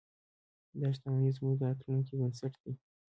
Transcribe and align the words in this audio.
دا 0.79 0.87
شتمنۍ 0.95 1.29
زموږ 1.37 1.53
د 1.57 1.61
راتلونکي 1.67 2.13
بنسټ 2.19 2.53
دی. 2.63 2.73